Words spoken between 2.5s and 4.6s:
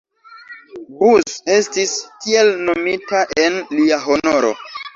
nomita en lia honoro.